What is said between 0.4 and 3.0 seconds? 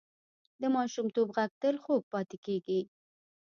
د ماشومتوب غږ تل خوږ پاتې کېږي